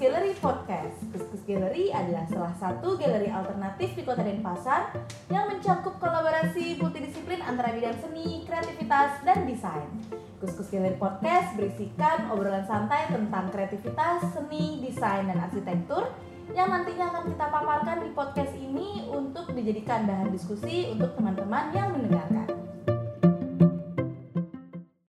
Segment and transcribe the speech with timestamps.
[0.00, 0.96] Gallery Podcast.
[1.12, 4.96] Kuskus Gallery adalah salah satu galeri alternatif di Kota Denpasar
[5.28, 9.92] yang mencakup kolaborasi multidisiplin antara bidang seni, kreativitas, dan desain.
[10.40, 16.08] Kuskus Gallery Podcast berisikan obrolan santai tentang kreativitas, seni, desain, dan arsitektur
[16.56, 21.92] yang nantinya akan kita paparkan di podcast ini untuk dijadikan bahan diskusi untuk teman-teman yang
[21.92, 22.49] mendengarkan.